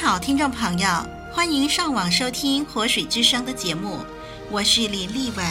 [0.00, 0.88] 好，听众朋友，
[1.32, 3.98] 欢迎上网收听《活水之声》的节目，
[4.48, 5.44] 我是林丽文。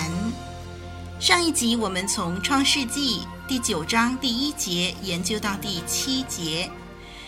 [1.20, 6.72] 上一集我们从创世纪第九章第一节研究到第七节，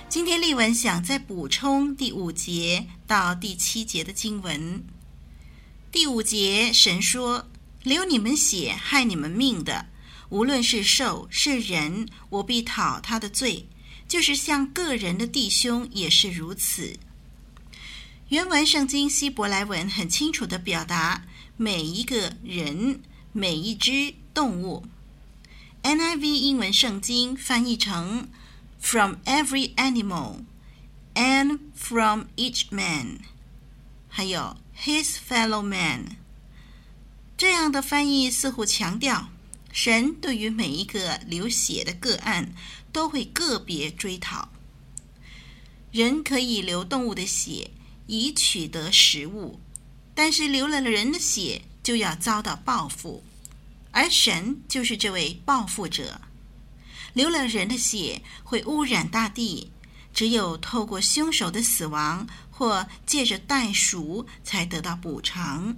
[0.07, 4.81] 今天丽文想再补充第五节到第七节的经文。
[5.91, 7.49] 第五节，神说
[7.83, 9.87] ：“流你们血、害你们命的，
[10.29, 13.67] 无论是兽是人，我必讨他的罪。”
[14.07, 16.97] 就是像个人的弟兄也是如此。
[18.29, 21.25] 原文圣经希伯来文很清楚地表达
[21.57, 24.85] 每一个人、每一只动物。
[25.83, 28.29] NIV 英文圣经翻译成
[28.79, 30.43] “from every animal
[31.15, 33.19] and from each man”，
[34.07, 36.17] 还有 “his fellow man”。
[37.37, 39.29] 这样的翻译似乎强调
[39.71, 42.53] 神对于每一个流血的个案。
[42.91, 44.49] 都会个别追讨。
[45.91, 47.71] 人可以流动物的血
[48.11, 49.59] 以取得食物，
[50.15, 53.23] 但是流了人的血就要遭到报复，
[53.91, 56.19] 而神就是这位报复者。
[57.13, 59.69] 流了人的血会污染大地，
[60.11, 65.77] 只有透过凶手的死亡或借着代赎才得到补偿。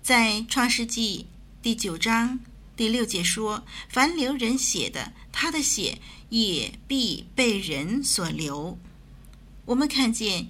[0.00, 1.26] 在创世纪
[1.60, 2.38] 第九章。
[2.76, 8.78] 第六节说：“凡流人血的，他的血也必被人所流。”
[9.68, 10.48] 我们看见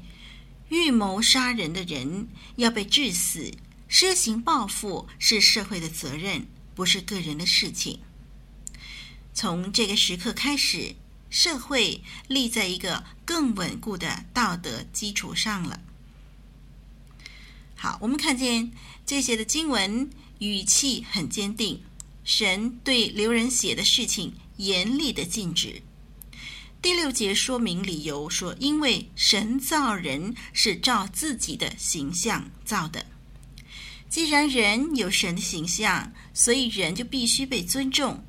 [0.68, 3.52] 预谋杀人的人要被治死，
[3.88, 6.46] 施行报复是社会的责任，
[6.76, 7.98] 不是个人的事情。
[9.34, 10.94] 从这个时刻开始，
[11.30, 15.80] 社会立在一个更稳固的道德基础上了。
[17.74, 18.70] 好，我们看见
[19.04, 20.08] 这些的经文
[20.38, 21.82] 语气很坚定。
[22.22, 25.82] 神对流人血的事情严厉的禁止。
[26.80, 33.04] 第六节说明理由说，因为神造人是照自己的形象造的。
[34.08, 38.24] 既然人有神的形象，所以人就必须被尊重。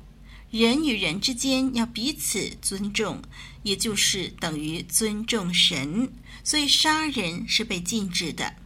[0.50, 3.22] 人与人之间要彼此尊重，
[3.62, 6.12] 也就是等于尊重神。
[6.42, 8.56] 所以杀人是被禁止的。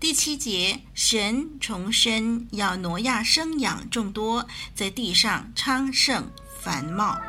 [0.00, 6.32] 第七节，神重申要挪亚生养众多，在地上昌盛
[6.62, 7.20] 繁茂。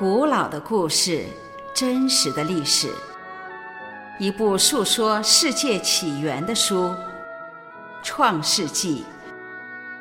[0.00, 1.26] 古老的故事，
[1.74, 2.88] 真实的历史，
[4.18, 6.84] 一部述说世界起源的书，
[8.02, 9.04] 《创世纪》，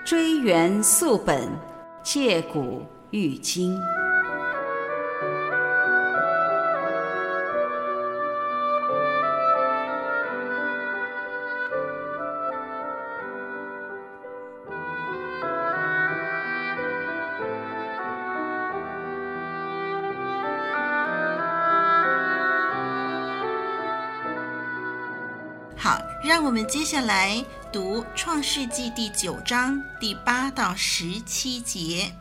[0.08, 1.50] 追源溯本，
[2.02, 3.78] 借古喻今。
[26.50, 32.12] 我们接下来读《创世纪》第九章第八到十七节。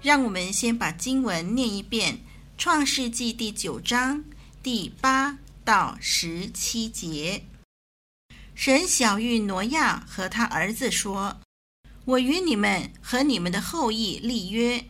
[0.00, 2.14] 让我们先把经文念一遍，
[2.56, 4.22] 《创世纪》第九章
[4.62, 7.42] 第八到十七节。
[8.54, 11.40] 神晓諭挪亚和他儿子说
[12.06, 14.84] ：“我与你们和你们的后裔立约，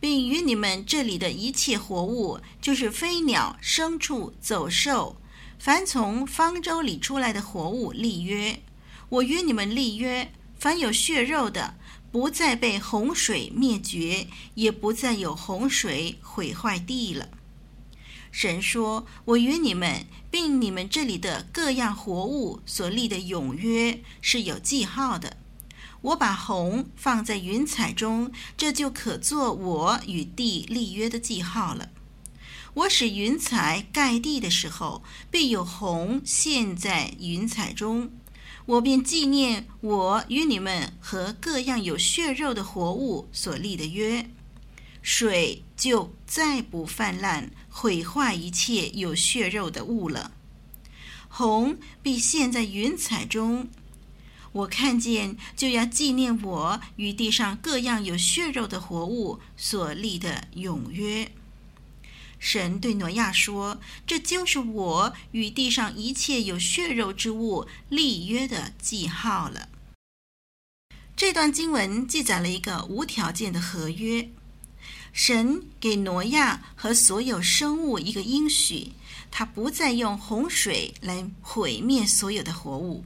[0.00, 5.20] 并与你们这里的一切活物，就是飞鸟、牲畜、走兽。”
[5.58, 8.62] 凡从方舟里出来的活物立约，
[9.08, 11.74] 我与你们立约：凡有血肉的，
[12.12, 17.28] 不再被洪水灭绝，也不再有洪水毁坏地了。
[18.30, 25.38] 神说：“我与你们，并你们这里的各样活物所立的永约是有记号的。
[26.02, 31.88] 我把红放在云彩中，这就可做我与地立约的记号了。”
[32.78, 35.02] 我使云彩盖地的时候，
[35.32, 38.12] 必有虹现在云彩中，
[38.66, 44.30] 我便纪念我与你们和各样有血肉的活物所立的约，
[45.02, 50.30] 水就再不泛滥毁坏一切有血肉的物了。
[51.28, 53.68] 虹必现在云彩中，
[54.52, 61.28] 我看见就要纪念我与地上各样有血肉的活物所立的永约。
[62.38, 69.68] 神对挪亚说：“这就是我与地上一切有血肉之物立约的记号了。”
[71.16, 74.30] 这段经文记载了一个无条件的合约。
[75.12, 78.92] 神给挪亚和所有生物一个应许，
[79.30, 83.04] 他不再用洪水来毁灭所有的活物。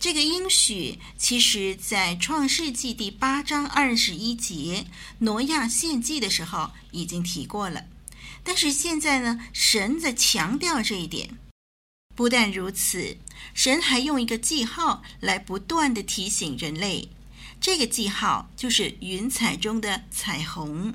[0.00, 4.86] 这个应许其实，在创世纪第八章二十一节，
[5.18, 7.84] 挪亚献祭的时候已经提过了。
[8.44, 11.30] 但是现在呢，神在强调这一点。
[12.14, 13.16] 不但如此，
[13.54, 17.08] 神还用一个记号来不断地提醒人类。
[17.60, 20.94] 这个记号就是云彩中的彩虹。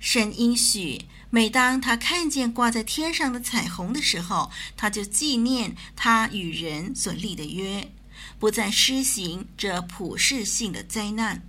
[0.00, 7.90] 神应许，每当他看见挂在天上的彩虹的时候，他就纪念他与人所立的约，
[8.38, 11.42] 不再施行这普世性的灾难。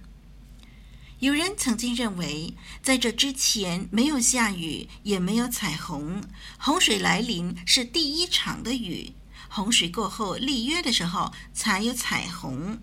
[1.21, 2.51] 有人曾经认为，
[2.81, 6.19] 在这之前没有下雨，也没有彩虹。
[6.57, 9.13] 洪水来临是第一场的雨，
[9.47, 12.81] 洪水过后立约的时候才有彩虹。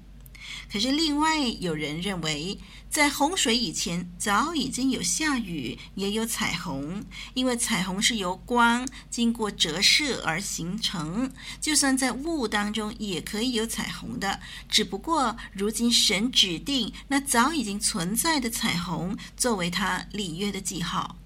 [0.71, 2.59] 可是，另外有人认为，
[2.91, 14.41] 在洪水以前早已经有下雨，也有彩虹，因为彩虹是由光经过折射而形成，就算在雾当中也可以有彩虹的。
[14.69, 21.17] 只不过，如今神指定那早已经存在的彩虹作为他立约的记号。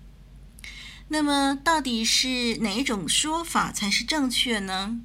[1.08, 5.00] 那么，到底是哪一种说法才是正确呢？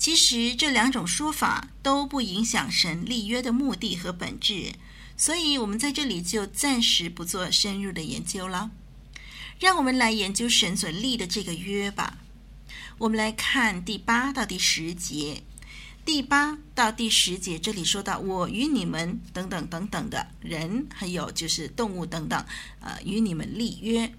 [0.00, 4.72] 其实这两种说法都不影响神立约的目的和本质，
[5.14, 8.70] 所以我们在这里就暂时不做深入的研究了。
[9.58, 12.16] 让我们来研究神所立的这个约吧。
[12.96, 15.42] 我们来看第八到第十节，
[16.02, 22.42] 第八到第十节这里说到“我与你们等等等等的人，还有就是动物等等，
[22.80, 24.10] 呃，与你们立约。”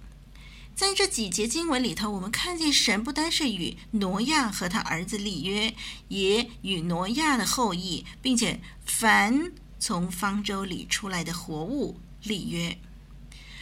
[0.74, 5.74] 在这几节经文里头，我们看见神不单是与挪亚和他儿子立约，
[6.08, 12.78] 也与挪亚的后裔，并且凡从方舟里出来的活物立约。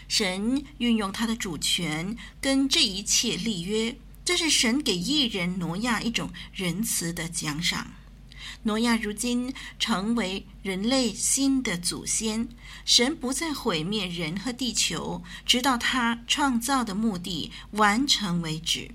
[0.09, 7.93] 神运用他的主权跟这一切立约，这是神给义人挪亚一种仁慈的奖赏。
[8.63, 12.49] 挪亚如今成为人类新的祖先，
[12.85, 18.91] 神不再毁灭人和地球，直到他创造的目的完成为止。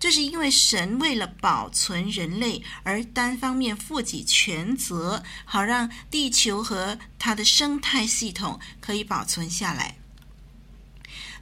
[0.00, 9.96] 这是因为神为了保存人类而单方面负起全责，好让地球和它的生态系统可以保存下来。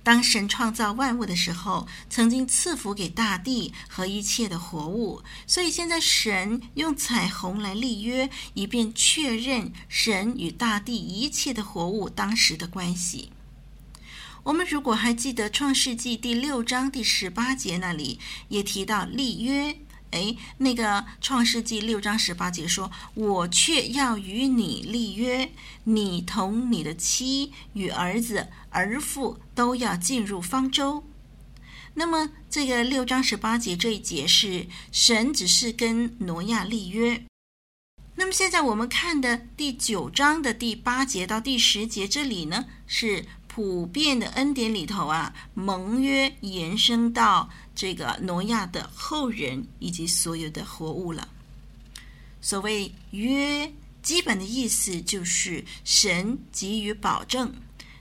[0.07, 13.31] 当神创造万物的时候，曾经赐福给大地和一切的活物，所以现在神用彩虹来立约，以便确认神与大地一切的活物当时的关系。
[14.45, 18.21] 我们如果还记得创世纪第六章第十八节那里
[18.51, 19.77] 也提到立约。
[20.13, 25.51] 哎，那个创世纪六章十八节说：“我却要与你立约，
[25.85, 31.05] 你同你的妻与儿子儿妇都要进入方舟。”
[31.99, 37.25] 那么，这个六章十八节这一节是神只是跟挪亚立约。
[38.19, 47.49] 那么现在我们看的第九章的第八节到第十节这里呢，是普遍的恩典里头啊，盟约延伸到。
[47.75, 51.27] 这个挪亚的后人以及所有的活物了。
[52.43, 53.73] 所谓约，
[54.03, 57.55] 基本的意思就是神给予保证，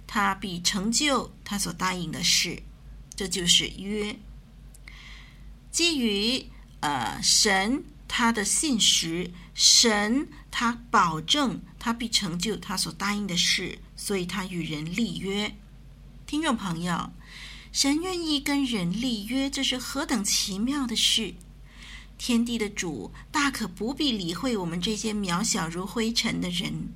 [0.05, 2.61] 他必成就他所答应的事，
[3.15, 4.19] 这就是约。
[5.71, 6.47] 基于
[6.81, 15.55] 呃神他的信实，神他保证他必成就他所答应的事，所以他与人立约。
[16.25, 17.11] 听众朋友。
[17.71, 21.33] 神愿意跟人立约，这是何等奇妙的事！
[22.17, 26.93] 天地的主大可不必理会我们这些渺小如灰尘的人，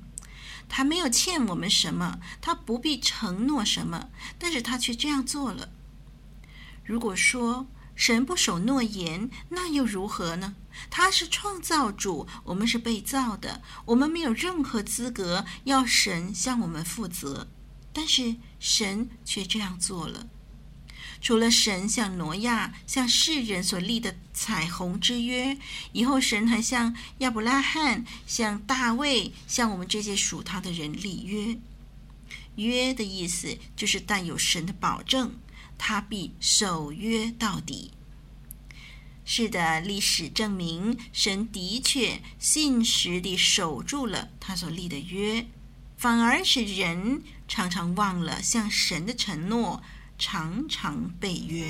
[0.70, 5.68] 他没有欠我们什么，他不必承诺什么，但是他却这样做了。
[6.82, 10.56] 如果说神不守诺言，那又如何呢？
[10.88, 17.48] 他是创造主，我们是被造的，我们没有任何资格要神向我们负责，
[17.92, 20.28] 但是神却这样做了。
[21.20, 25.58] 除了神向挪亚、向世人所立的彩虹之约，
[25.92, 31.58] 以后神还向亚伯拉罕、向大卫、向我们这些属他的人立约。
[32.56, 35.34] 约的意思就是带有神的保证，
[35.76, 37.92] 他必守约到底。
[39.32, 45.46] 是的，历史证明，神的确信实地守住了他所立的约，
[45.96, 49.80] 反而是人常常忘了向神的承诺，
[50.18, 51.64] 常常背约。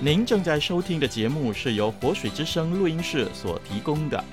[0.00, 4.24] 您正在收听的节目是由活水之声录音室所提供的，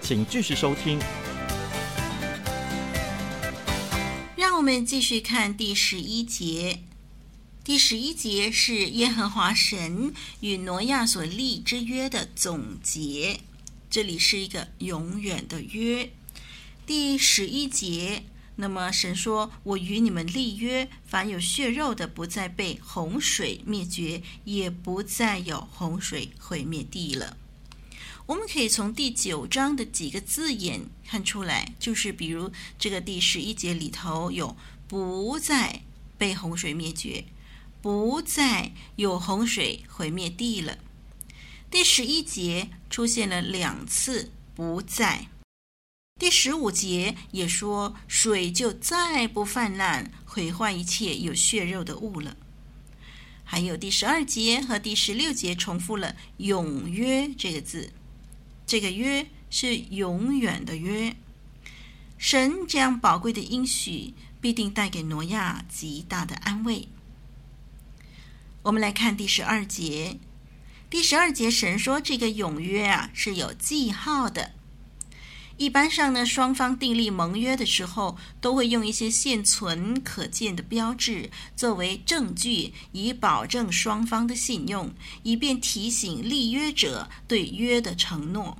[0.01, 1.01] 请继续收听。
[4.37, 6.79] 让我们继续看第十一节。
[7.65, 13.41] 第十一节是耶和华神与挪亚所立之约的总结，
[13.91, 16.09] 这里是一个永远的约。
[16.87, 18.23] 第十一节。
[18.61, 27.39] 那么神说：“我与你们立约，凡有血肉的，不再被洪水灭绝，也不再有洪水毁灭地了。”
[28.27, 34.55] 我们可以从第九章的几个字眼看出来，就是比如这个第十一节里头有
[34.87, 35.81] “不再
[36.19, 37.25] 被洪水灭绝
[37.81, 40.77] ”，“不再有洪水毁灭地了”。
[41.71, 45.29] 第十一节出现了两次“不再”。
[46.21, 52.37] 第十五节也说，水就再不泛滥，毁坏一切有血肉的物了。
[53.43, 57.95] 还有第十二节和第十六节重复了“永约”这个字，
[58.67, 61.17] 这个约是永远的约。
[62.19, 64.13] 神这样宝贵的应许，
[64.43, 66.87] 必定带给挪亚极大的安慰。
[68.65, 70.19] 我们来看第十二节，
[70.91, 74.53] 第十二节神说，这个永约啊是有记号的。
[75.61, 84.91] 一般上呢，双方订立盟约的时候，都会用一些现存可见的标志作为证据，以保证双方的信用，
[85.23, 88.57] 以便提醒立约者对约的承诺。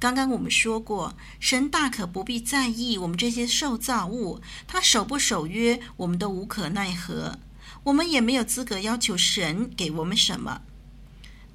[0.00, 7.38] 刚刚我们说过，神大可不必在意我们这些受造物，他守不守约，我们都无可奈何，
[7.84, 10.62] 我们也没有资格要求神给我们什么。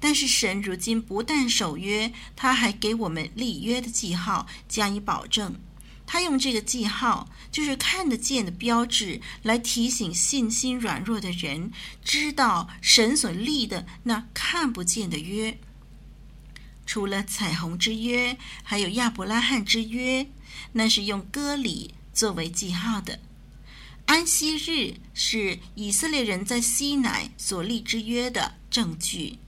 [0.04, 5.58] 但是神如今不但守约，他还给我们立约的记号加以保证。
[6.04, 11.72] 他用这个记号，就是看得见的标志，来提醒信心软弱的人，
[12.04, 15.58] 知道神所立的那看不见的约。
[16.84, 20.28] 除了彩虹之约，还有亚伯拉罕之约，
[20.72, 23.18] 那是用割礼作为记号的。
[24.04, 29.38] 安息日是以色列人在西乃所立之约的证据。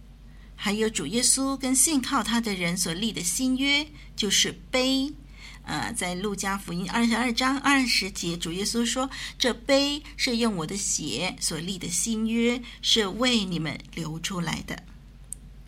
[0.56, 3.86] 还有主耶稣跟信靠他的人所立的新约，
[4.16, 5.12] 就是杯。
[5.68, 14.84] 呃，在路加福音二十二章二十节，主耶稣说：“这杯是用我的血所立的新约，是为你们流出来的。”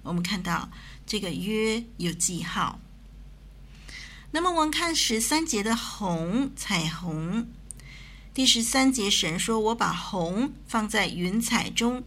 [0.05, 0.71] 我们看到
[1.05, 2.81] 这个约有记号。
[4.31, 7.49] 那么我们看十三节的红彩虹，
[8.33, 12.05] 第十三节神说：“我把红放在云彩中。”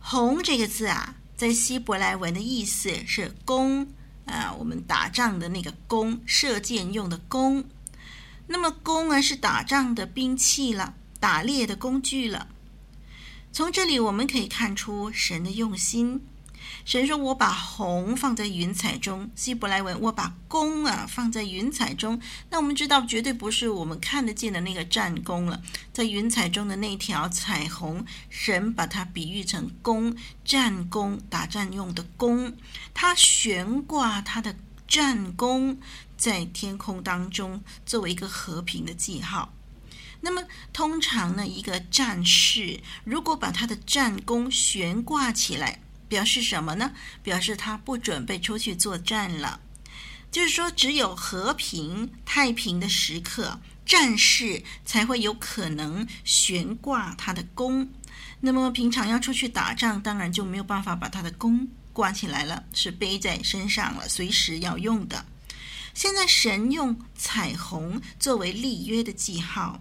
[0.00, 1.14] 红这个字啊。
[1.40, 3.88] 在希伯来文的意思是弓
[4.26, 7.64] 啊，我们打仗的那个弓，射箭用的弓。
[8.46, 12.48] 那么弓啊是打仗的兵器了，打猎的工具了。
[13.52, 16.20] 从这里我们可以看出神的用心。
[16.84, 22.20] 神说：“我把红放在云彩中。”希伯来文，我把弓啊放在云彩中。
[22.50, 25.62] 那我们知道，绝对不是我们看得见的那个战弓了，
[25.92, 32.56] 在云彩中的那条彩虹，神把它比喻成弓，战弓，打仗用的弓。
[32.92, 35.78] 他悬挂他的战弓
[36.16, 39.52] 在天空当中，作为一个和平的记号。
[40.22, 46.92] 那么，通常呢，一个战士如果把他的战弓悬挂起来，表示什么呢？
[47.22, 49.60] 表示他不准备出去作战了。
[50.30, 57.88] 就是说，只有和平、太平的时刻，战士才会有可能悬挂他的弓。
[58.40, 65.24] 那么平常要出去打仗，当然就没有办法把他的弓挂起来了，是背在身上了，随时要用的。
[65.94, 69.80] 现在神用彩虹作为立约的记号，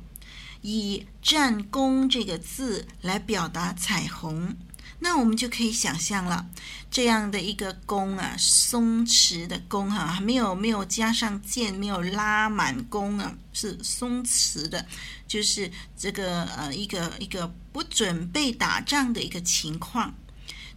[0.62, 4.56] 以战功这个字来表达彩虹。
[5.02, 6.46] 那我们就可以想象了，
[6.92, 14.86] 这样的一个弓啊，松弛的弓哈、没有没有加上箭，没有拉满弓啊，是松弛的，
[15.26, 20.14] 就是这个呃一个一个不准备打仗的一个情况。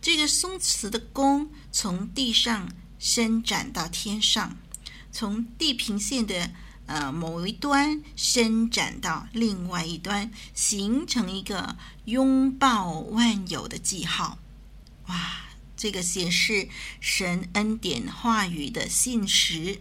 [0.00, 4.56] 这个松弛的弓从地上伸展到天上，
[5.10, 6.50] 从地平线的
[6.86, 14.38] 呃某一端伸展到另外一端，形成一个拥抱万有的记号。
[15.06, 15.46] 哇，
[15.76, 16.68] 这个显示
[17.00, 19.80] 神恩典话语的信实。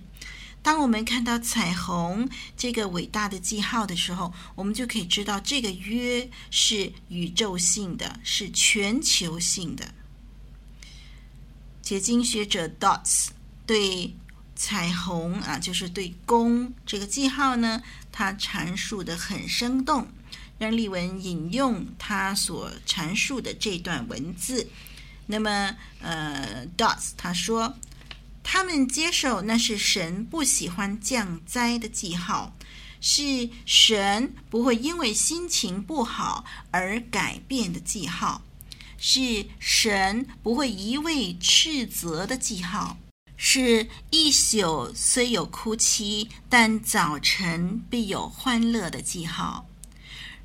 [0.63, 9.93] 当我们看到彩虹这个伟大的记号的时候，我们就可以知道这个约是宇宙性的，是全球性的。
[11.81, 13.29] 结晶学者 Dots
[13.65, 14.15] 对
[14.63, 20.07] 彩虹啊，就是对弓这个记号呢，他阐述的很生动，
[20.59, 24.69] 让丽文引用他所阐述的这段文字。
[25.25, 27.75] 那么，呃，Dots 他说。
[28.43, 32.55] 他们接受那是神不喜欢降灾的记号，
[32.99, 38.41] 是神不会因为心情不好而改变的记号，
[38.97, 42.97] 是神不会一味斥责的记号，
[43.43, 49.65] 是一宿虽有哭泣，但早晨必有欢乐的记号。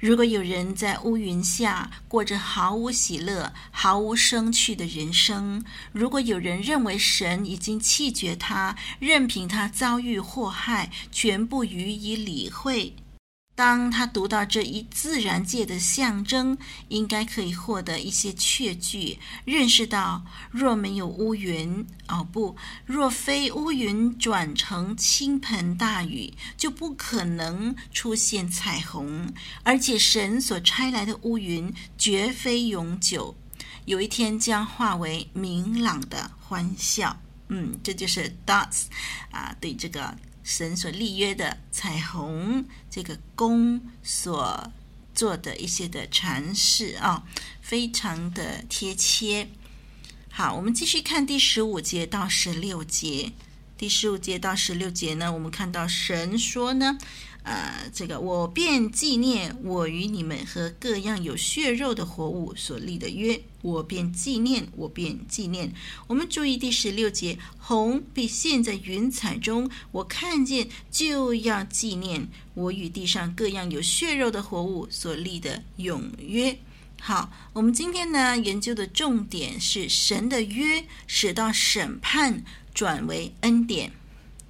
[0.01, 5.63] 如果有人在乌云下过着毫无喜乐、毫无生趣的人生，
[5.93, 12.95] 如果有人认为神已经弃绝他，任凭他遭遇祸害，全不予以理会。
[13.57, 16.57] 当他读到这一自然界的象征，
[16.89, 29.33] 应该可以获得一些确据，认识到若没有乌云，哦不，若非乌云转成倾盆大雨，就不可能出现彩虹。
[29.63, 33.35] 而且神所差来的乌云绝非永久，
[33.87, 37.19] 有一天将化为明朗的欢笑。
[37.49, 38.83] 嗯，这就是 dots
[39.31, 40.15] 啊，对这个。
[40.47, 44.71] 神所立约的彩虹，这个弓所
[45.13, 47.25] 做的一些的阐释啊，
[47.61, 49.49] 非常的贴切。
[50.31, 53.33] 好，我们继续看第十五节到十六节。
[53.77, 56.97] 第十五节到十六节呢，我们看到神说呢。
[57.47, 65.73] 呃，这个我便纪念我与你们和各样有血肉的活物所立的约，我便纪念，我便纪念。
[66.09, 76.59] 我们注意第十六节，红必现在云彩中，我看见就要纪念我与地上各样有血肉的活物所立的永约。
[77.01, 82.43] 好，我们今天呢研究的重点是神的约，使到审判
[82.75, 83.93] 转为恩典。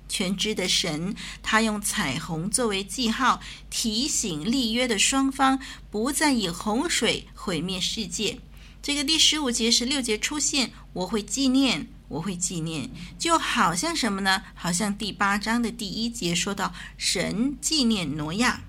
[0.09, 3.41] 全知的神，他用彩虹作为记号，
[3.71, 5.59] 提醒立约的双方
[5.91, 8.39] 不再以洪水毁灭世界。
[8.83, 12.89] 这个第十五节、十六节出现，我会纪念，我会纪念，
[13.19, 14.43] 就好像什么呢？
[14.55, 18.63] 好像第八章的第一节说到，神纪念挪亚。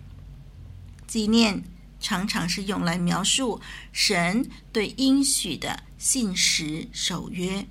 [1.06, 1.64] 纪念
[2.00, 7.68] 常常是用来描述神对应许的信实守约。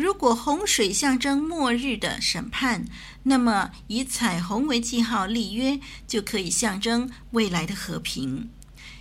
[0.00, 2.86] 如果洪水象征末日的审判，
[3.24, 8.48] 那么以彩虹为记号立约，就可以象征未来的和平。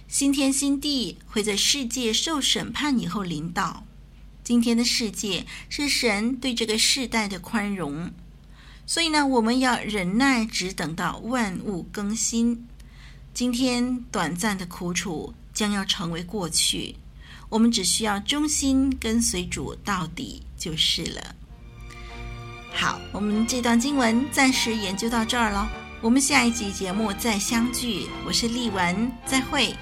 [0.10, 3.86] 新天新地会在世界受审判以后临到。
[4.44, 8.12] 今天的世界是神对这个世代的宽容，
[8.86, 12.68] 所以呢，我们要忍耐，只等到万物更新。
[13.34, 16.98] 今天短暂的苦楚将要成为过去。
[17.50, 21.36] 我们只需要忠心跟随主到底就是了。
[22.72, 25.68] 好，我们这段经文暂时研究到这儿了。
[26.02, 28.08] 我们下一集节目再相聚。
[28.26, 29.76] 我是丽文，再会。